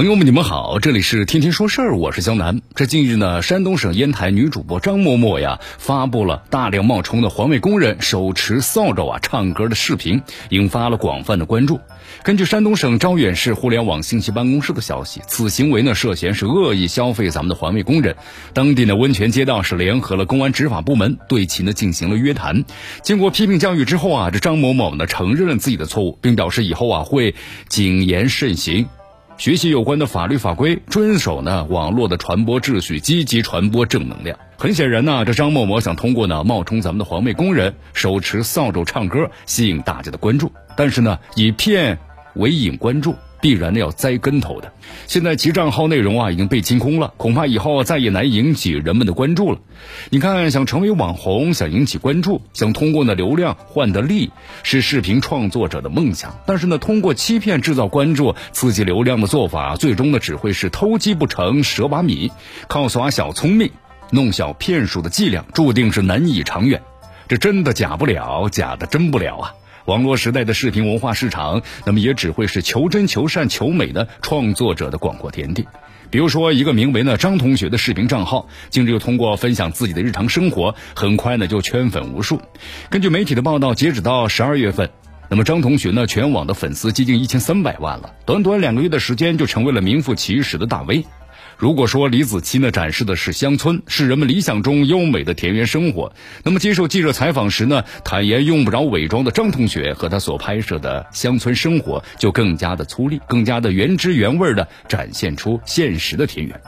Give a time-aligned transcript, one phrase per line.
[0.00, 2.62] 朋友们，你们好，这里是天天说事儿，我是江南。
[2.74, 11.78] 这近日呢，山东省烟台女主播张某某呀，发布了大量冒充的环卫工人手持扫帚啊唱歌的视频，引发了广泛的关注。
[12.22, 18.16] 根据山东省招远市互联网信息办公室的消息，此行为呢涉嫌是恶意消费咱们的环卫工人。
[18.54, 22.64] 当地的温泉街道是联合了公安执法部门对其呢进行了约谈。
[23.02, 27.34] 经过批评教育之后啊，这张某某呢承认了自己的错误，并表示以后啊会
[27.68, 28.86] 谨言慎行。
[29.40, 34.38] 学习有关的法律法规，遵守呢网络的传播秩序，积极传播正能量。
[34.58, 40.52] 很显然呢，这张某某想通过呢冒充咱们的环卫工人，手持扫帚唱歌，吸引大家的关注。
[40.76, 41.98] 但是呢，以骗
[42.34, 43.14] 为引关注。
[43.40, 44.72] 必然的要栽跟头的。
[45.06, 49.58] 现在其账号内容啊已经被清空了，恐怕以后再也难引起人们的关注了。
[50.10, 54.30] 你看，想成为网红，想引起关注，想通过那流量换得利，
[54.62, 56.38] 是视频创作者的梦想。
[56.46, 62.30] 但是呢，通过欺骗制造关注、刺激流量的做法，最终呢只会是偷鸡不成蚀把米。
[62.68, 63.70] 靠耍小聪明、
[64.10, 66.82] 弄小骗术的伎俩，注定是难以长远。
[67.28, 69.54] 这真的假不了，假的真不了啊！
[69.86, 75.66] 网络时代的视频文化市场，那么也只会是求真、求善、求美的创作者的广阔天地。
[76.10, 82.42] 比如说，一个名为呢张同学的视频账号，近日又通过分享自己的日常生活，很快呢就圈粉无数。
[82.90, 84.90] 根据媒体的报道，截止到十二月份，
[85.28, 91.04] 那么张同学呢全网的粉丝接近一千三百万了，短短两个月的时间就成为了名副其实的大 V。
[91.60, 96.10] 如果说李子柒呢展示的是乡村，是人们理想中优美的田园生活，
[96.42, 106.58] 那么接受记者采访时呢，坦言用不着伪装的张同学和他所拍摄的乡村生活就更加的粗粝，更加的原汁原味的展现出现实的田园。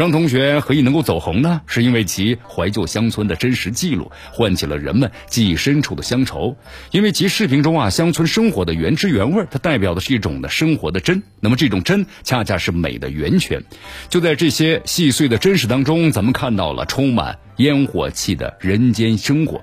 [0.00, 1.60] 张同学何以能够走红呢？
[1.66, 6.56] 是因为其怀旧乡村的真实记录，唤起了人们记忆深处的乡愁。
[6.90, 11.22] 因为其视频中啊，乡村生活的原汁原味，它代表的是一种的生活的真。
[11.38, 13.62] 那么这种真，恰恰是美的源泉。
[14.08, 19.62] 就在这些细碎的真实当中，咱们看到了充满烟火气的人间生活。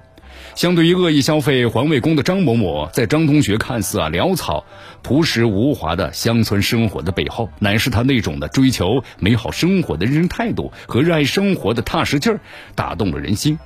[0.55, 4.65] 相对于恶意消费环卫工的张某某，在张同学看似啊潦草、
[5.01, 12.39] 朴实无华的乡村生活的背后，乃是他那种的追求美好生活的认真态度和热爱生活的踏实劲儿，
[12.75, 13.57] 打动了人心。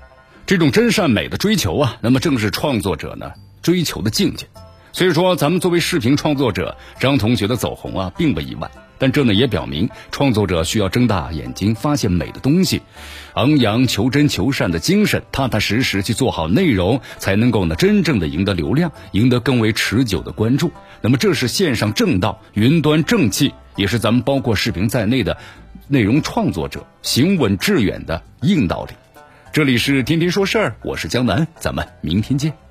[0.46, 3.32] 这种真善美的追求啊，那么正是创作者呢
[3.62, 4.48] 追求的境界。
[4.92, 8.70] 所以说，咱们作为视频创作者，张同学的走红啊，并不意外。
[9.02, 12.84] 但这呢也表明，创作者需要睁大眼睛发现美的东西，
[13.34, 20.72] 昂扬求真求善的精神，踏踏实实去做好内容，才能够呢真正的赢得流量，赢得更为持久的关注。
[21.02, 25.36] 那么这是线上正道，云端正气，也是咱们包括视频在内的
[25.88, 28.94] 内容创作者行稳致远的硬道理。
[29.52, 32.62] 这里是天天说事儿，我是江南，咱们明天见。